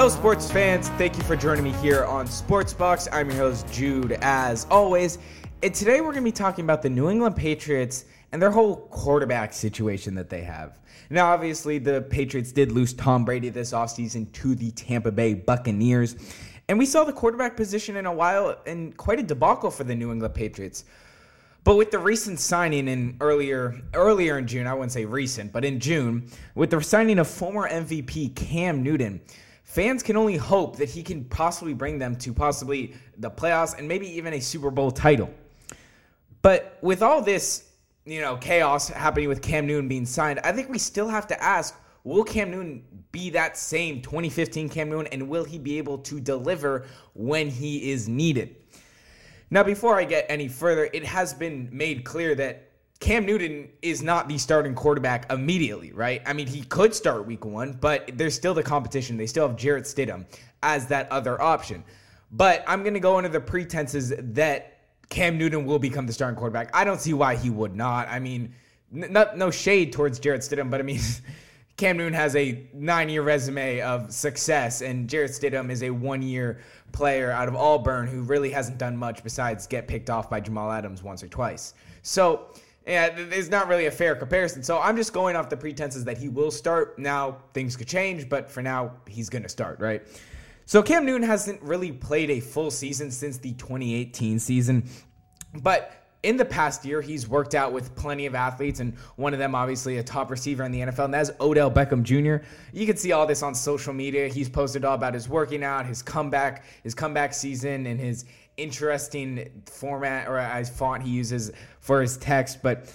Hello, 0.00 0.08
sports 0.08 0.50
fans. 0.50 0.88
Thank 0.96 1.18
you 1.18 1.22
for 1.24 1.36
joining 1.36 1.62
me 1.62 1.72
here 1.72 2.06
on 2.06 2.26
Sports 2.26 2.72
Bucks. 2.72 3.06
I'm 3.12 3.28
your 3.28 3.36
host, 3.36 3.70
Jude, 3.70 4.12
as 4.22 4.66
always. 4.70 5.18
And 5.62 5.74
today 5.74 6.00
we're 6.00 6.12
going 6.12 6.24
to 6.24 6.30
be 6.30 6.32
talking 6.32 6.64
about 6.64 6.80
the 6.80 6.88
New 6.88 7.10
England 7.10 7.36
Patriots 7.36 8.06
and 8.32 8.40
their 8.40 8.50
whole 8.50 8.76
quarterback 8.88 9.52
situation 9.52 10.14
that 10.14 10.30
they 10.30 10.40
have. 10.40 10.78
Now, 11.10 11.26
obviously, 11.26 11.76
the 11.76 12.00
Patriots 12.00 12.50
did 12.50 12.72
lose 12.72 12.94
Tom 12.94 13.26
Brady 13.26 13.50
this 13.50 13.72
offseason 13.72 14.32
to 14.32 14.54
the 14.54 14.70
Tampa 14.70 15.12
Bay 15.12 15.34
Buccaneers. 15.34 16.16
And 16.70 16.78
we 16.78 16.86
saw 16.86 17.04
the 17.04 17.12
quarterback 17.12 17.54
position 17.54 17.96
in 17.96 18.06
a 18.06 18.12
while 18.14 18.56
and 18.64 18.96
quite 18.96 19.18
a 19.20 19.22
debacle 19.22 19.70
for 19.70 19.84
the 19.84 19.94
New 19.94 20.12
England 20.12 20.32
Patriots. 20.32 20.86
But 21.62 21.76
with 21.76 21.90
the 21.90 21.98
recent 21.98 22.40
signing 22.40 22.88
in 22.88 23.18
earlier 23.20 23.78
earlier 23.92 24.38
in 24.38 24.46
June, 24.46 24.66
I 24.66 24.72
wouldn't 24.72 24.92
say 24.92 25.04
recent, 25.04 25.52
but 25.52 25.62
in 25.62 25.78
June, 25.78 26.30
with 26.54 26.70
the 26.70 26.80
signing 26.80 27.18
of 27.18 27.28
former 27.28 27.68
MVP 27.68 28.34
Cam 28.34 28.82
Newton, 28.82 29.20
fans 29.70 30.02
can 30.02 30.16
only 30.16 30.36
hope 30.36 30.76
that 30.78 30.88
he 30.88 31.00
can 31.00 31.24
possibly 31.26 31.72
bring 31.72 31.96
them 31.96 32.16
to 32.16 32.32
possibly 32.32 32.92
the 33.18 33.30
playoffs 33.30 33.78
and 33.78 33.86
maybe 33.86 34.08
even 34.16 34.34
a 34.34 34.40
Super 34.40 34.68
Bowl 34.68 34.90
title. 34.90 35.30
But 36.42 36.76
with 36.82 37.02
all 37.02 37.22
this, 37.22 37.68
you 38.04 38.20
know, 38.20 38.36
chaos 38.36 38.88
happening 38.88 39.28
with 39.28 39.40
Cam 39.40 39.68
Newton 39.68 39.86
being 39.86 40.06
signed, 40.06 40.40
I 40.42 40.50
think 40.50 40.70
we 40.70 40.78
still 40.78 41.06
have 41.06 41.28
to 41.28 41.40
ask, 41.40 41.76
will 42.02 42.24
Cam 42.24 42.50
Newton 42.50 42.82
be 43.12 43.30
that 43.30 43.56
same 43.56 44.02
2015 44.02 44.68
Cam 44.70 44.88
Newton 44.88 45.06
and 45.12 45.28
will 45.28 45.44
he 45.44 45.56
be 45.56 45.78
able 45.78 45.98
to 45.98 46.18
deliver 46.18 46.86
when 47.14 47.48
he 47.48 47.92
is 47.92 48.08
needed? 48.08 48.56
Now, 49.52 49.62
before 49.62 49.96
I 49.96 50.02
get 50.02 50.26
any 50.28 50.48
further, 50.48 50.90
it 50.92 51.04
has 51.04 51.32
been 51.32 51.68
made 51.70 52.02
clear 52.02 52.34
that 52.34 52.69
Cam 53.00 53.24
Newton 53.24 53.70
is 53.80 54.02
not 54.02 54.28
the 54.28 54.36
starting 54.36 54.74
quarterback 54.74 55.32
immediately, 55.32 55.90
right? 55.92 56.20
I 56.26 56.34
mean, 56.34 56.46
he 56.46 56.62
could 56.62 56.94
start 56.94 57.26
week 57.26 57.46
one, 57.46 57.72
but 57.72 58.10
there's 58.14 58.34
still 58.34 58.52
the 58.52 58.62
competition. 58.62 59.16
They 59.16 59.26
still 59.26 59.48
have 59.48 59.56
Jarrett 59.56 59.84
Stidham 59.84 60.26
as 60.62 60.86
that 60.88 61.10
other 61.10 61.40
option. 61.40 61.82
But 62.30 62.62
I'm 62.66 62.82
going 62.82 62.94
to 62.94 63.00
go 63.00 63.16
under 63.16 63.30
the 63.30 63.40
pretenses 63.40 64.12
that 64.16 64.80
Cam 65.08 65.38
Newton 65.38 65.64
will 65.64 65.78
become 65.78 66.06
the 66.06 66.12
starting 66.12 66.38
quarterback. 66.38 66.70
I 66.74 66.84
don't 66.84 67.00
see 67.00 67.14
why 67.14 67.36
he 67.36 67.48
would 67.48 67.74
not. 67.74 68.08
I 68.08 68.20
mean, 68.20 68.54
n- 68.94 69.12
not, 69.12 69.36
no 69.36 69.50
shade 69.50 69.92
towards 69.94 70.20
Jarrett 70.20 70.42
Stidham, 70.42 70.70
but 70.70 70.78
I 70.78 70.82
mean, 70.82 71.00
Cam 71.78 71.96
Newton 71.96 72.12
has 72.12 72.36
a 72.36 72.66
nine 72.74 73.08
year 73.08 73.22
resume 73.22 73.80
of 73.80 74.12
success, 74.12 74.82
and 74.82 75.08
Jarrett 75.08 75.30
Stidham 75.30 75.70
is 75.70 75.82
a 75.82 75.90
one 75.90 76.20
year 76.20 76.60
player 76.92 77.30
out 77.30 77.48
of 77.48 77.56
Auburn 77.56 78.06
who 78.06 78.20
really 78.20 78.50
hasn't 78.50 78.76
done 78.76 78.94
much 78.94 79.24
besides 79.24 79.66
get 79.66 79.88
picked 79.88 80.10
off 80.10 80.28
by 80.28 80.38
Jamal 80.38 80.70
Adams 80.70 81.02
once 81.02 81.22
or 81.22 81.28
twice. 81.28 81.72
So, 82.02 82.52
yeah, 82.90 83.06
it's 83.16 83.48
not 83.48 83.68
really 83.68 83.86
a 83.86 83.90
fair 83.90 84.14
comparison. 84.14 84.62
So 84.62 84.80
I'm 84.80 84.96
just 84.96 85.12
going 85.12 85.36
off 85.36 85.48
the 85.48 85.56
pretenses 85.56 86.04
that 86.04 86.18
he 86.18 86.28
will 86.28 86.50
start. 86.50 86.98
Now 86.98 87.38
things 87.54 87.76
could 87.76 87.88
change, 87.88 88.28
but 88.28 88.50
for 88.50 88.62
now 88.62 88.92
he's 89.06 89.28
going 89.28 89.42
to 89.42 89.48
start, 89.48 89.80
right? 89.80 90.02
So 90.66 90.82
Cam 90.82 91.04
Newton 91.04 91.26
hasn't 91.26 91.60
really 91.62 91.92
played 91.92 92.30
a 92.30 92.40
full 92.40 92.70
season 92.70 93.10
since 93.10 93.38
the 93.38 93.52
2018 93.52 94.38
season, 94.38 94.88
but 95.62 96.00
in 96.22 96.36
the 96.36 96.44
past 96.44 96.84
year, 96.84 97.00
he's 97.00 97.26
worked 97.26 97.54
out 97.54 97.72
with 97.72 97.94
plenty 97.96 98.26
of 98.26 98.34
athletes, 98.34 98.80
and 98.80 98.94
one 99.16 99.32
of 99.32 99.38
them, 99.38 99.54
obviously, 99.54 99.98
a 99.98 100.02
top 100.02 100.30
receiver 100.30 100.64
in 100.64 100.72
the 100.72 100.80
NFL, 100.80 101.06
and 101.06 101.14
that's 101.14 101.30
Odell 101.40 101.70
Beckham 101.70 102.02
Jr. 102.02 102.44
You 102.72 102.86
can 102.86 102.96
see 102.96 103.12
all 103.12 103.26
this 103.26 103.42
on 103.42 103.54
social 103.54 103.94
media. 103.94 104.28
He's 104.28 104.48
posted 104.48 104.84
all 104.84 104.94
about 104.94 105.14
his 105.14 105.28
working 105.28 105.64
out, 105.64 105.86
his 105.86 106.02
comeback, 106.02 106.64
his 106.82 106.94
comeback 106.94 107.32
season, 107.32 107.86
and 107.86 107.98
his 107.98 108.26
interesting 108.60 109.62
format 109.66 110.28
or 110.28 110.38
as 110.38 110.70
font 110.70 111.02
he 111.02 111.10
uses 111.10 111.50
for 111.80 112.00
his 112.00 112.16
text. 112.16 112.62
But 112.62 112.94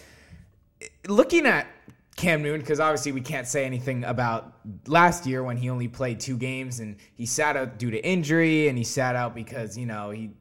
looking 1.08 1.46
at 1.46 1.68
Cam 2.16 2.42
Newton, 2.42 2.62
because 2.62 2.80
obviously 2.80 3.12
we 3.12 3.20
can't 3.20 3.46
say 3.46 3.66
anything 3.66 4.06
about 4.06 4.54
last 4.88 5.26
year 5.26 5.44
when 5.44 5.58
he 5.58 5.70
only 5.70 5.90
played 5.90 6.18
two 6.18 6.38
games 6.38 6.80
and 6.80 6.96
he 7.14 7.26
sat 7.26 7.58
out 7.58 7.78
due 7.78 7.92
to 7.92 8.06
injury 8.06 8.70
and 8.70 8.78
he 8.78 8.86
sat 8.86 9.18
out 9.18 9.36
because 9.36 9.78
you 9.78 9.86
know 9.86 10.12
he 10.12 10.32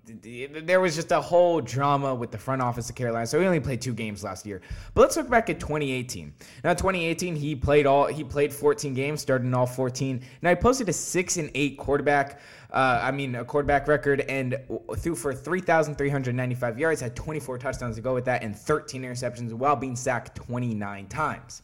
there 0.63 0.81
was 0.81 0.95
just 0.95 1.11
a 1.11 1.21
whole 1.21 1.61
drama 1.61 2.15
with 2.15 2.31
the 2.31 2.39
front 2.39 2.63
office 2.63 2.89
of 2.89 2.95
Carolina, 2.95 3.27
so 3.27 3.41
he 3.41 3.47
only 3.47 3.59
played 3.59 3.81
two 3.81 3.93
games 3.93 4.23
last 4.23 4.47
year. 4.47 4.61
But 4.95 5.01
let's 5.01 5.17
look 5.17 5.29
back 5.29 5.51
at 5.51 5.59
2018. 5.59 6.33
Now 6.63 6.75
2018 6.75 7.35
he 7.35 7.57
played 7.57 7.87
all 7.87 8.07
he 8.07 8.23
played 8.23 8.53
14 8.53 8.95
games, 8.95 9.21
started 9.21 9.45
in 9.45 9.53
all 9.53 9.67
14. 9.67 10.23
Now 10.43 10.51
he 10.51 10.57
posted 10.57 10.89
a 10.89 10.93
six 10.93 11.39
and 11.39 11.51
eight 11.57 11.77
quarterback. 11.77 12.41
Uh, 12.75 12.99
I 13.01 13.13
mean, 13.13 13.37
a 13.37 13.45
quarterback 13.45 13.87
record 13.87 14.23
and 14.23 14.59
threw 14.97 15.15
for 15.15 15.33
3,395 15.33 16.79
yards, 16.79 17.01
had 17.01 17.15
24 17.15 17.59
touchdowns 17.59 17.95
to 17.95 18.03
go 18.03 18.13
with 18.13 18.25
that, 18.25 18.43
and 18.43 18.55
13 18.57 19.03
interceptions 19.03 19.53
while 19.53 19.77
being 19.77 19.95
sacked 19.95 20.35
29 20.35 21.07
times. 21.07 21.63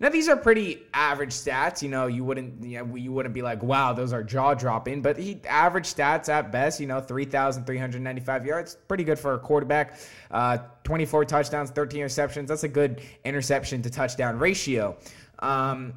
Now 0.00 0.08
these 0.08 0.26
are 0.28 0.36
pretty 0.36 0.84
average 0.94 1.32
stats. 1.32 1.82
You 1.82 1.90
know, 1.90 2.06
you 2.06 2.24
wouldn't 2.24 2.64
you, 2.64 2.78
know, 2.78 2.94
you 2.94 3.12
wouldn't 3.12 3.34
be 3.34 3.42
like, 3.42 3.62
wow, 3.62 3.92
those 3.92 4.12
are 4.12 4.22
jaw 4.22 4.54
dropping. 4.54 5.02
But 5.02 5.18
he 5.18 5.40
average 5.46 5.92
stats 5.92 6.28
at 6.28 6.50
best. 6.50 6.80
You 6.80 6.86
know, 6.86 7.00
three 7.00 7.24
thousand 7.24 7.66
three 7.66 7.78
hundred 7.78 8.02
ninety 8.02 8.20
five 8.20 8.46
yards, 8.46 8.76
pretty 8.86 9.04
good 9.04 9.18
for 9.18 9.34
a 9.34 9.38
quarterback. 9.38 9.98
Uh, 10.30 10.58
Twenty 10.84 11.04
four 11.04 11.24
touchdowns, 11.24 11.70
thirteen 11.70 12.00
interceptions. 12.02 12.46
That's 12.46 12.62
a 12.62 12.68
good 12.68 13.02
interception 13.24 13.82
to 13.82 13.90
touchdown 13.90 14.38
ratio. 14.38 14.96
Um, 15.40 15.94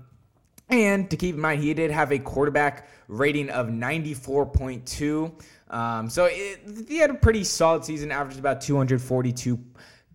and 0.72 1.09
to 1.09 1.18
keep 1.18 1.36
in 1.36 1.42
mind, 1.42 1.62
he 1.62 1.74
did 1.74 1.92
have 1.92 2.12
a 2.12 2.20
quarterback 2.20 2.88
rating 3.08 3.50
of 3.50 3.68
94.2. 3.68 5.32
Um, 5.70 6.09
so 6.09 6.28
it, 6.32 6.59
he 6.88 6.98
had 6.98 7.09
a 7.09 7.14
pretty 7.14 7.44
solid 7.44 7.84
season, 7.86 8.12
averaged 8.12 8.40
about 8.40 8.62
242, 8.62 9.60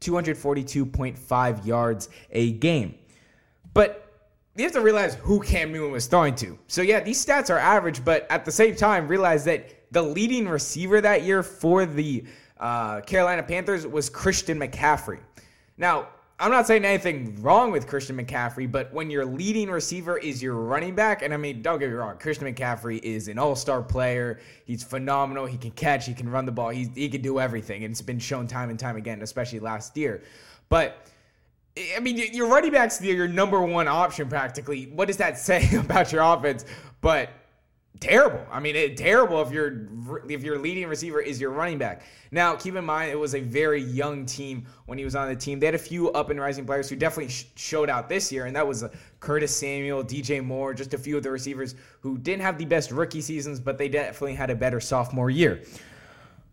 242.5 0.01 1.67
yards 1.67 2.09
a 2.31 2.53
game. 2.53 2.95
But 3.75 4.03
you 4.57 4.65
have 4.65 4.73
to 4.73 4.81
realize 4.81 5.15
who 5.17 5.41
Cam 5.41 5.73
Newton 5.73 5.93
was 5.93 6.07
throwing 6.07 6.35
to. 6.37 6.59
So 6.67 6.81
yeah, 6.81 7.01
these 7.01 7.25
stats 7.25 7.51
are 7.51 7.59
average, 7.59 8.05
but 8.05 8.27
at 8.31 8.45
the 8.45 8.53
same 8.53 8.75
time, 8.75 9.07
realize 9.07 9.45
that 9.45 9.93
the 9.93 10.03
leading 10.03 10.49
receiver 10.49 11.01
that 11.03 11.23
year 11.23 11.43
for 11.43 11.85
the 11.85 12.25
uh, 12.59 13.03
Carolina 13.03 13.43
Panthers 13.43 13.87
was 13.87 14.09
Christian 14.09 14.59
McCaffrey. 14.59 15.21
Now, 15.77 16.09
I'm 16.39 16.51
not 16.51 16.67
saying 16.67 16.85
anything 16.85 17.41
wrong 17.41 17.73
with 17.73 17.87
Christian 17.87 18.19
McCaffrey, 18.19 18.71
but 18.71 18.93
when 18.93 19.09
your 19.09 19.25
leading 19.25 19.71
receiver 19.71 20.19
is 20.19 20.43
your 20.43 20.55
running 20.55 20.95
back, 20.95 21.23
and 21.23 21.33
I 21.33 21.39
mean, 21.39 21.63
don't 21.63 21.79
get 21.79 21.89
me 21.89 21.95
wrong, 21.95 22.19
Christian 22.19 22.53
McCaffrey 22.53 23.01
is 23.03 23.29
an 23.29 23.39
all 23.39 23.57
star 23.57 23.83
player. 23.83 24.41
He's 24.67 24.83
phenomenal. 24.83 25.47
He 25.47 25.57
can 25.57 25.71
catch, 25.71 26.05
he 26.05 26.13
can 26.13 26.29
run 26.29 26.45
the 26.45 26.53
ball, 26.53 26.69
he, 26.69 26.91
he 26.95 27.09
can 27.09 27.23
do 27.23 27.41
everything. 27.41 27.85
And 27.85 27.93
it's 27.93 28.03
been 28.03 28.19
shown 28.19 28.47
time 28.47 28.69
and 28.69 28.79
time 28.79 28.97
again, 28.97 29.23
especially 29.23 29.61
last 29.61 29.97
year. 29.97 30.23
But 30.69 31.07
I 31.97 32.01
mean, 32.01 32.19
your 32.35 32.49
running 32.49 32.73
back's 32.73 33.01
your 33.01 33.29
number 33.29 33.61
one 33.63 33.89
option 33.89 34.29
practically. 34.29 34.87
What 34.87 35.09
does 35.09 35.17
that 35.17 35.39
say 35.39 35.75
about 35.77 36.13
your 36.13 36.23
offense? 36.23 36.67
But 37.01 37.31
terrible. 38.01 38.45
I 38.51 38.61
mean, 38.61 38.77
it, 38.77 38.97
terrible 38.97 39.41
if 39.43 39.51
your 39.51 39.89
if 40.29 40.43
your 40.43 40.59
leading 40.59 40.87
receiver 40.89 41.21
is 41.21 41.41
your 41.41 41.51
running 41.51 41.79
back. 41.79 42.03
Now, 42.31 42.55
keep 42.55 42.75
in 42.75 42.85
mind 42.85 43.13
it 43.13 43.19
was 43.19 43.35
a 43.35 43.41
very 43.41 43.83
young 43.83 44.27
team 44.27 44.67
when 44.87 44.99
he 44.99 45.05
was 45.05 45.15
on 45.15 45.29
the 45.29 45.37
team. 45.37 45.61
They 45.61 45.67
had 45.67 45.75
a 45.75 45.79
few 45.79 46.11
up 46.13 46.31
and 46.31 46.41
rising 46.41 46.67
players 46.67 46.89
who 46.89 46.97
definitely 46.97 47.33
sh- 47.33 47.47
showed 47.55 47.89
out 47.89 48.09
this 48.09 48.31
year, 48.33 48.47
and 48.47 48.57
that 48.57 48.67
was 48.67 48.83
uh, 48.83 48.89
Curtis 49.21 49.55
Samuel, 49.55 50.05
DJ 50.05 50.45
Moore, 50.45 50.75
just 50.75 50.95
a 50.95 50.99
few 50.99 51.17
of 51.17 51.23
the 51.23 51.31
receivers 51.31 51.75
who 52.01 52.19
didn't 52.19 52.43
have 52.43 52.59
the 52.59 52.65
best 52.65 52.91
rookie 52.91 53.21
seasons, 53.21 53.61
but 53.61 53.79
they 53.79 53.89
definitely 53.89 54.35
had 54.35 54.51
a 54.51 54.55
better 54.55 54.81
sophomore 54.81 55.31
year. 55.31 55.63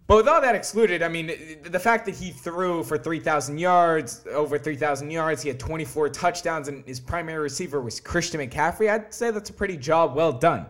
But 0.06 0.18
with 0.18 0.28
all 0.28 0.42
that 0.42 0.54
excluded, 0.54 1.02
I 1.02 1.08
mean, 1.08 1.60
the 1.64 1.80
fact 1.80 2.06
that 2.06 2.16
he 2.16 2.32
threw 2.32 2.84
for 2.84 2.98
3,000 2.98 3.58
yards, 3.58 4.26
over 4.30 4.60
3,000 4.60 5.10
yards, 5.10 5.42
he 5.42 5.48
had 5.48 5.60
24 5.60 6.10
touchdowns, 6.10 6.68
and 6.68 6.86
his 6.86 7.00
primary 7.00 7.40
receiver 7.40 7.80
was 7.80 8.02
Christian 8.02 8.42
McCaffrey, 8.42 8.90
I'd 8.90 9.14
say 9.14 9.32
that's 9.32 9.50
a 9.50 9.54
pretty 9.54 9.78
job 9.78 10.14
well 10.14 10.34
done. 10.34 10.66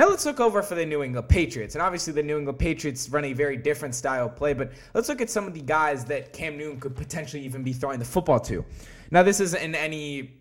Now 0.00 0.08
let's 0.08 0.24
look 0.24 0.40
over 0.40 0.62
for 0.62 0.76
the 0.76 0.86
New 0.86 1.02
England 1.02 1.28
Patriots. 1.28 1.74
And 1.74 1.82
obviously, 1.82 2.14
the 2.14 2.22
New 2.22 2.38
England 2.38 2.58
Patriots 2.58 3.10
run 3.10 3.26
a 3.26 3.34
very 3.34 3.58
different 3.58 3.94
style 3.94 4.28
of 4.28 4.34
play, 4.34 4.54
but 4.54 4.72
let's 4.94 5.10
look 5.10 5.20
at 5.20 5.28
some 5.28 5.46
of 5.46 5.52
the 5.52 5.60
guys 5.60 6.06
that 6.06 6.32
Cam 6.32 6.56
Newton 6.56 6.80
could 6.80 6.96
potentially 6.96 7.42
even 7.42 7.62
be 7.62 7.74
throwing 7.74 7.98
the 7.98 8.06
football 8.06 8.40
to. 8.40 8.64
Now, 9.10 9.22
this 9.22 9.40
isn't 9.40 9.60
in 9.60 9.74
any 9.74 10.40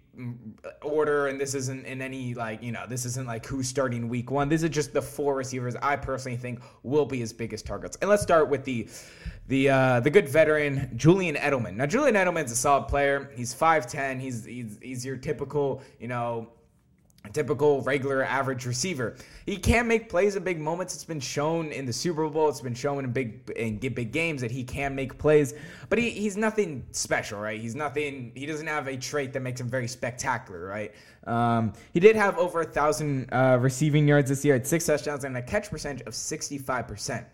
order 0.81 1.27
and 1.27 1.41
this 1.41 1.55
isn't 1.55 1.85
in 1.85 2.01
any 2.01 2.33
like 2.33 2.61
you 2.61 2.73
know 2.73 2.85
this 2.89 3.05
isn't 3.05 3.25
like 3.25 3.45
who's 3.45 3.69
starting 3.69 4.09
week 4.09 4.29
one 4.29 4.49
this 4.49 4.63
is 4.63 4.69
just 4.69 4.91
the 4.91 5.01
four 5.01 5.33
receivers 5.33 5.77
i 5.81 5.95
personally 5.95 6.37
think 6.37 6.59
will 6.83 7.05
be 7.05 7.19
his 7.19 7.31
biggest 7.31 7.65
targets 7.65 7.97
and 8.01 8.09
let's 8.09 8.21
start 8.21 8.49
with 8.49 8.65
the 8.65 8.85
the 9.47 9.67
uh, 9.67 9.99
the 9.99 10.09
good 10.11 10.29
veteran 10.29 10.91
Julian 10.95 11.35
Edelman. 11.35 11.75
Now 11.75 11.87
Julian 11.87 12.15
Edelman's 12.15 12.51
a 12.51 12.55
solid 12.55 12.87
player. 12.87 13.31
He's 13.35 13.53
5'10. 13.53 14.21
He's 14.21 14.45
he's 14.45 14.77
he's 14.79 15.03
your 15.03 15.17
typical, 15.17 15.81
you 15.99 16.07
know, 16.07 16.49
typical 17.33 17.81
regular 17.81 18.23
average 18.23 18.65
receiver. 18.65 19.15
He 19.45 19.57
can 19.57 19.87
make 19.87 20.09
plays 20.09 20.35
in 20.35 20.43
big 20.43 20.59
moments. 20.59 20.95
It's 20.95 21.03
been 21.03 21.19
shown 21.19 21.67
in 21.71 21.85
the 21.85 21.93
Super 21.93 22.27
Bowl. 22.29 22.49
It's 22.49 22.61
been 22.61 22.73
shown 22.73 23.03
in 23.03 23.11
big 23.11 23.51
in 23.55 23.77
big 23.77 24.11
games 24.11 24.41
that 24.41 24.51
he 24.51 24.63
can 24.63 24.95
make 24.95 25.17
plays. 25.17 25.53
But 25.89 25.99
he, 25.99 26.09
he's 26.09 26.37
nothing 26.37 26.85
special, 26.91 27.39
right? 27.39 27.59
He's 27.59 27.75
nothing. 27.75 28.31
He 28.35 28.45
doesn't 28.45 28.67
have 28.67 28.87
a 28.87 28.97
trait 28.97 29.33
that 29.33 29.41
makes 29.41 29.59
him 29.59 29.69
very 29.69 29.87
spectacular, 29.87 30.65
right? 30.65 30.93
Um, 31.27 31.73
he 31.93 31.99
did 31.99 32.15
have 32.15 32.37
over 32.37 32.61
a 32.61 32.65
thousand 32.65 33.31
uh, 33.31 33.57
receiving 33.59 34.07
yards 34.07 34.29
this 34.29 34.43
year, 34.43 34.55
at 34.55 34.65
six 34.65 34.85
touchdowns, 34.85 35.23
and 35.25 35.35
a 35.37 35.41
catch 35.41 35.69
percentage 35.69 36.05
of 36.07 36.15
sixty-five 36.15 36.87
percent. 36.87 37.27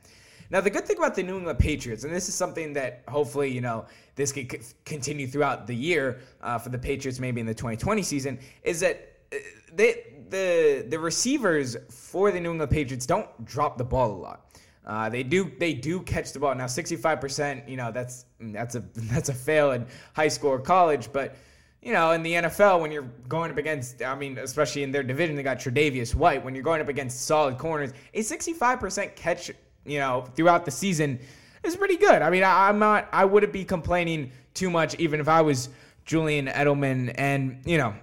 Now, 0.52 0.62
the 0.62 0.70
good 0.70 0.86
thing 0.86 0.98
about 0.98 1.16
the 1.16 1.24
New 1.24 1.38
England 1.38 1.58
Patriots, 1.58 2.04
and 2.04 2.14
this 2.14 2.30
is 2.30 2.36
something 2.36 2.74
that 2.74 3.02
hopefully, 3.08 3.50
you 3.52 3.62
know, 3.62 3.86
this 4.16 4.32
could 4.32 4.64
continue 4.86 5.26
throughout 5.26 5.66
the 5.66 5.76
year 5.76 6.20
uh, 6.42 6.60
for 6.60 6.70
the 6.70 6.78
Patriots, 6.78 7.20
maybe 7.20 7.42
in 7.42 7.48
the 7.48 7.54
2020 7.54 8.04
season, 8.04 8.40
is 8.64 8.80
that 8.82 9.15
they 9.74 10.14
the 10.30 10.86
the 10.90 11.00
receivers 11.00 11.78
for 11.90 12.32
the 12.32 12.40
New 12.40 12.52
England 12.52 12.72
Patriots 12.72 13.06
don't 13.06 13.46
drop 13.46 13.78
the 13.78 13.84
ball 13.84 14.12
a 14.12 14.20
lot. 14.20 14.42
Uh, 14.86 15.10
they 15.10 15.24
do 15.24 15.52
they 15.60 15.74
do 15.74 16.02
catch 16.02 16.32
the 16.32 16.40
ball 16.40 16.54
now. 16.56 16.68
Sixty 16.68 16.96
five 16.96 17.20
percent, 17.20 17.68
you 17.68 17.78
know, 17.78 17.92
that's 17.92 18.26
that's 18.40 18.76
a 18.76 18.80
that's 18.94 19.30
a 19.30 19.34
fail 19.34 19.72
in 19.72 19.86
high 20.14 20.28
school 20.28 20.52
or 20.52 20.60
college, 20.60 21.12
but 21.12 21.36
you 21.86 21.94
know, 21.94 22.12
in 22.12 22.24
the 22.24 22.34
NFL, 22.34 22.82
when 22.82 22.92
you're 22.92 23.08
going 23.30 23.52
up 23.52 23.58
against, 23.58 24.02
I 24.02 24.16
mean, 24.16 24.40
especially 24.40 24.82
in 24.82 24.92
their 24.92 25.04
division, 25.04 25.36
they 25.36 25.44
got 25.44 25.60
Tre'Davious 25.60 26.16
White. 26.16 26.44
When 26.44 26.56
you're 26.56 26.64
going 26.64 26.82
up 26.82 26.90
against 26.90 27.28
solid 27.28 27.60
corners, 27.60 27.94
a 28.16 28.22
65% 28.22 29.16
catch, 29.16 29.52
you 29.86 30.00
know, 30.00 30.26
throughout 30.36 30.66
the 30.66 30.72
season 30.72 31.20
is 31.64 31.76
pretty 31.76 31.98
good. 31.98 32.24
I 32.24 32.32
mean, 32.32 32.42
I, 32.42 32.70
I'm 32.70 32.80
not, 32.80 33.08
I 33.14 33.24
wouldn't 33.26 33.54
be 33.54 33.64
complaining 33.64 34.32
too 34.56 34.72
much, 34.72 34.96
even 34.96 35.20
if 35.20 35.28
I 35.28 35.42
was 35.42 35.70
Julian 36.06 36.48
Edelman. 36.48 37.14
And, 37.20 37.62
you 37.66 37.78
know, 37.78 37.94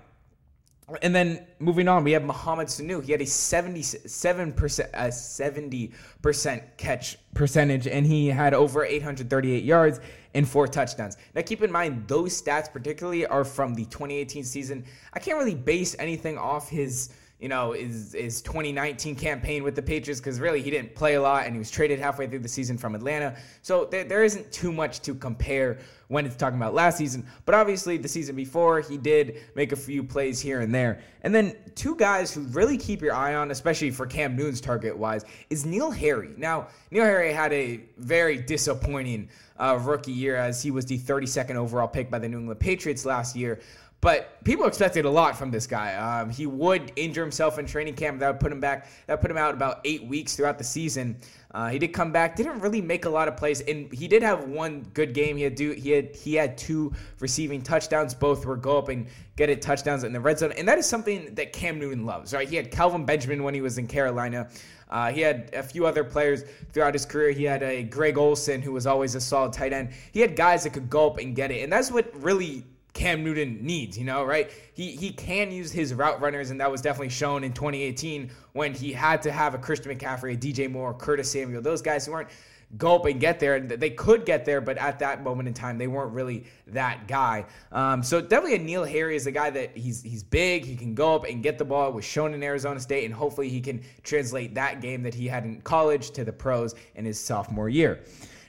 and 1.00 1.14
then 1.14 1.46
moving 1.58 1.88
on, 1.88 2.04
we 2.04 2.12
have 2.12 2.24
Mohamed 2.24 2.66
Sanu. 2.66 3.02
He 3.02 3.12
had 3.12 3.20
a 3.20 3.24
77%, 3.24 4.90
a 4.92 5.08
70% 5.08 6.62
catch 6.76 7.18
percentage, 7.34 7.86
and 7.86 8.04
he 8.04 8.28
had 8.28 8.52
over 8.52 8.84
838 8.84 9.64
yards 9.64 10.00
and 10.34 10.48
four 10.48 10.66
touchdowns. 10.66 11.16
Now, 11.34 11.42
keep 11.42 11.62
in 11.62 11.70
mind, 11.70 12.08
those 12.08 12.40
stats 12.40 12.72
particularly 12.72 13.26
are 13.26 13.44
from 13.44 13.74
the 13.74 13.84
2018 13.84 14.44
season. 14.44 14.84
I 15.12 15.18
can't 15.20 15.38
really 15.38 15.54
base 15.54 15.94
anything 15.98 16.36
off 16.36 16.68
his 16.68 17.10
you 17.42 17.48
know, 17.48 17.72
his, 17.72 18.12
his 18.12 18.40
2019 18.40 19.16
campaign 19.16 19.64
with 19.64 19.74
the 19.74 19.82
Patriots 19.82 20.20
because 20.20 20.38
really 20.38 20.62
he 20.62 20.70
didn't 20.70 20.94
play 20.94 21.14
a 21.14 21.20
lot 21.20 21.44
and 21.44 21.56
he 21.56 21.58
was 21.58 21.72
traded 21.72 21.98
halfway 21.98 22.28
through 22.28 22.38
the 22.38 22.48
season 22.48 22.78
from 22.78 22.94
Atlanta. 22.94 23.36
So 23.62 23.84
there, 23.86 24.04
there 24.04 24.22
isn't 24.22 24.52
too 24.52 24.70
much 24.70 25.00
to 25.00 25.12
compare 25.12 25.80
when 26.06 26.24
it's 26.24 26.36
talking 26.36 26.56
about 26.56 26.72
last 26.72 26.98
season. 26.98 27.26
But 27.44 27.56
obviously, 27.56 27.96
the 27.96 28.06
season 28.06 28.36
before, 28.36 28.80
he 28.80 28.96
did 28.96 29.40
make 29.56 29.72
a 29.72 29.76
few 29.76 30.04
plays 30.04 30.40
here 30.40 30.60
and 30.60 30.72
there. 30.72 31.00
And 31.22 31.34
then 31.34 31.56
two 31.74 31.96
guys 31.96 32.32
who 32.32 32.42
really 32.42 32.78
keep 32.78 33.02
your 33.02 33.14
eye 33.14 33.34
on, 33.34 33.50
especially 33.50 33.90
for 33.90 34.06
Cam 34.06 34.36
Newton's 34.36 34.60
target 34.60 34.96
wise, 34.96 35.24
is 35.50 35.64
N'Keal 35.64 35.96
Harry. 35.96 36.30
Now, 36.36 36.68
N'Keal 36.92 37.02
Harry 37.02 37.32
had 37.32 37.52
a 37.52 37.80
very 37.98 38.36
disappointing 38.36 39.30
uh, 39.58 39.80
rookie 39.82 40.12
year 40.12 40.36
as 40.36 40.62
he 40.62 40.70
was 40.70 40.86
the 40.86 40.98
32nd 40.98 41.56
overall 41.56 41.88
pick 41.88 42.08
by 42.08 42.20
the 42.20 42.28
New 42.28 42.38
England 42.38 42.60
Patriots 42.60 43.04
last 43.04 43.34
year. 43.34 43.58
But 44.02 44.42
people 44.42 44.66
expected 44.66 45.04
a 45.04 45.10
lot 45.10 45.38
from 45.38 45.52
this 45.52 45.64
guy. 45.64 45.94
Um, 45.94 46.28
he 46.28 46.44
would 46.44 46.90
injure 46.96 47.22
himself 47.22 47.60
in 47.60 47.66
training 47.66 47.94
camp. 47.94 48.18
That 48.18 48.32
would 48.32 48.40
put 48.40 48.50
him 48.50 48.58
back. 48.58 48.88
That 49.06 49.20
put 49.20 49.30
him 49.30 49.36
out 49.36 49.54
about 49.54 49.80
eight 49.84 50.04
weeks 50.04 50.34
throughout 50.34 50.58
the 50.58 50.64
season. 50.64 51.16
Uh, 51.52 51.68
he 51.68 51.78
did 51.78 51.92
come 51.92 52.10
back. 52.10 52.34
Didn't 52.34 52.58
really 52.58 52.80
make 52.80 53.04
a 53.04 53.08
lot 53.08 53.28
of 53.28 53.36
plays, 53.36 53.60
and 53.60 53.92
he 53.92 54.08
did 54.08 54.24
have 54.24 54.48
one 54.48 54.84
good 54.92 55.14
game. 55.14 55.36
He 55.36 55.44
had 55.44 55.54
do 55.54 55.70
he 55.70 55.90
had 55.90 56.16
he 56.16 56.34
had 56.34 56.58
two 56.58 56.92
receiving 57.20 57.62
touchdowns. 57.62 58.12
Both 58.12 58.44
were 58.44 58.56
go 58.56 58.76
up 58.76 58.88
and 58.88 59.06
get 59.36 59.50
it 59.50 59.62
touchdowns 59.62 60.02
in 60.02 60.12
the 60.12 60.20
red 60.20 60.36
zone, 60.36 60.52
and 60.58 60.66
that 60.66 60.78
is 60.78 60.86
something 60.86 61.32
that 61.36 61.52
Cam 61.52 61.78
Newton 61.78 62.04
loves. 62.04 62.34
Right? 62.34 62.48
He 62.48 62.56
had 62.56 62.72
Kelvin 62.72 63.04
Benjamin 63.04 63.44
when 63.44 63.54
he 63.54 63.60
was 63.60 63.78
in 63.78 63.86
Carolina. 63.86 64.48
Uh, 64.90 65.12
he 65.12 65.20
had 65.20 65.48
a 65.52 65.62
few 65.62 65.86
other 65.86 66.02
players 66.02 66.42
throughout 66.72 66.92
his 66.92 67.06
career. 67.06 67.30
He 67.30 67.44
had 67.44 67.62
a 67.62 67.84
Greg 67.84 68.18
Olsen 68.18 68.62
who 68.62 68.72
was 68.72 68.84
always 68.84 69.14
a 69.14 69.20
solid 69.20 69.52
tight 69.52 69.72
end. 69.72 69.90
He 70.10 70.20
had 70.20 70.34
guys 70.34 70.64
that 70.64 70.70
could 70.70 70.90
go 70.90 71.06
up 71.06 71.18
and 71.18 71.36
get 71.36 71.52
it, 71.52 71.62
and 71.62 71.72
that's 71.72 71.92
what 71.92 72.12
really 72.20 72.64
Cam 72.94 73.24
Newton 73.24 73.58
needs, 73.64 73.96
you 73.96 74.04
know, 74.04 74.22
right? 74.24 74.50
He 74.74 74.92
he 74.92 75.12
can 75.12 75.50
use 75.50 75.72
his 75.72 75.94
route 75.94 76.20
runners, 76.20 76.50
and 76.50 76.60
that 76.60 76.70
was 76.70 76.82
definitely 76.82 77.08
shown 77.08 77.42
in 77.42 77.52
2018 77.52 78.30
when 78.52 78.74
he 78.74 78.92
had 78.92 79.22
to 79.22 79.32
have 79.32 79.54
a 79.54 79.58
Christian 79.58 79.96
McCaffrey, 79.96 80.34
a 80.34 80.36
DJ 80.36 80.70
Moore, 80.70 80.92
Curtis 80.92 81.30
Samuel, 81.30 81.62
those 81.62 81.80
guys 81.80 82.06
who 82.06 82.12
weren't 82.12 82.28
go 82.76 82.96
up 82.96 83.04
and 83.04 83.20
get 83.20 83.38
there. 83.38 83.56
And 83.56 83.68
they 83.68 83.90
could 83.90 84.24
get 84.24 84.44
there, 84.44 84.60
but 84.60 84.78
at 84.78 84.98
that 85.00 85.22
moment 85.22 85.48
in 85.48 85.54
time, 85.54 85.78
they 85.78 85.86
weren't 85.86 86.12
really 86.12 86.44
that 86.68 87.06
guy. 87.06 87.46
Um, 87.70 88.02
so 88.02 88.20
definitely 88.20 88.54
a 88.54 88.58
N'Keal 88.58 88.88
Harry 88.88 89.16
is 89.16 89.26
a 89.26 89.32
guy 89.32 89.50
that 89.50 89.76
he's 89.76 90.02
he's 90.02 90.22
big. 90.22 90.64
He 90.64 90.76
can 90.76 90.94
go 90.94 91.14
up 91.14 91.24
and 91.24 91.42
get 91.42 91.58
the 91.58 91.64
ball. 91.64 91.88
It 91.88 91.94
was 91.94 92.04
shown 92.04 92.34
in 92.34 92.42
Arizona 92.42 92.80
State, 92.80 93.04
and 93.04 93.14
hopefully 93.14 93.48
he 93.48 93.60
can 93.60 93.82
translate 94.02 94.54
that 94.54 94.80
game 94.80 95.02
that 95.02 95.14
he 95.14 95.28
had 95.28 95.44
in 95.44 95.60
college 95.62 96.10
to 96.12 96.24
the 96.24 96.32
pros 96.32 96.74
in 96.94 97.04
his 97.04 97.18
sophomore 97.18 97.68
year. 97.68 98.00